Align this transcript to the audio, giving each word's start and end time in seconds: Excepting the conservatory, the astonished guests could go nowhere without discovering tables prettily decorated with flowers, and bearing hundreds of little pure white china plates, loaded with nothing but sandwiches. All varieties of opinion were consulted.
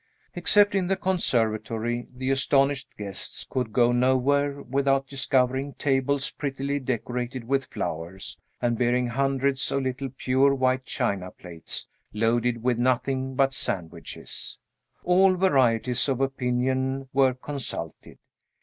Excepting 0.35 0.87
the 0.87 0.95
conservatory, 0.95 2.07
the 2.11 2.31
astonished 2.31 2.89
guests 2.97 3.45
could 3.47 3.71
go 3.71 3.91
nowhere 3.91 4.59
without 4.63 5.05
discovering 5.05 5.75
tables 5.75 6.31
prettily 6.31 6.79
decorated 6.79 7.43
with 7.43 7.65
flowers, 7.65 8.35
and 8.59 8.79
bearing 8.79 9.05
hundreds 9.05 9.71
of 9.71 9.83
little 9.83 10.09
pure 10.09 10.55
white 10.55 10.85
china 10.87 11.29
plates, 11.29 11.85
loaded 12.13 12.63
with 12.63 12.79
nothing 12.79 13.35
but 13.35 13.53
sandwiches. 13.53 14.57
All 15.03 15.35
varieties 15.35 16.09
of 16.09 16.19
opinion 16.19 17.07
were 17.13 17.35
consulted. 17.35 18.17